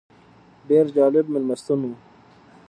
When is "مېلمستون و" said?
1.33-1.91